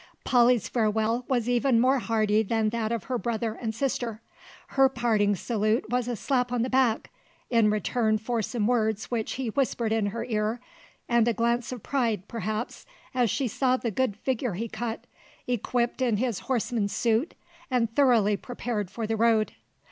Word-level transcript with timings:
Polly's 0.23 0.67
farewell 0.67 1.25
was 1.27 1.47
even 1.47 1.79
more 1.79 1.99
hearty 1.99 2.41
than 2.41 2.69
that 2.69 2.91
of 2.91 3.03
her 3.03 3.19
brother 3.19 3.53
and 3.53 3.75
sister. 3.75 4.19
Her 4.69 4.89
parting 4.89 5.35
salute 5.35 5.87
was 5.91 6.07
a 6.07 6.15
slap 6.15 6.51
on 6.51 6.63
the 6.63 6.71
back, 6.71 7.11
in 7.51 7.69
return 7.69 8.17
for 8.17 8.41
some 8.41 8.65
words 8.65 9.11
which 9.11 9.33
he 9.33 9.51
whispered 9.51 9.91
in 9.93 10.07
her 10.07 10.25
ear, 10.25 10.59
and 11.07 11.27
a 11.27 11.33
glance 11.33 11.71
of 11.71 11.83
pride, 11.83 12.27
perhaps, 12.27 12.87
as 13.13 13.29
she 13.29 13.47
saw 13.47 13.77
the 13.77 13.91
good 13.91 14.17
figure 14.17 14.53
he 14.53 14.67
cut, 14.67 15.05
equipped 15.45 16.01
in 16.01 16.17
his 16.17 16.39
horseman's 16.39 16.95
suit 16.95 17.35
and 17.69 17.95
thoroughly 17.95 18.35
prepared 18.35 18.89
for 18.89 19.05
the 19.05 19.15
road. 19.15 19.51